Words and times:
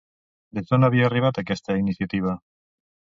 Des 0.59 0.71
d'on 0.71 0.87
havia 0.87 1.05
arribat 1.09 1.37
aquesta 1.43 1.77
iniciativa? 1.83 2.35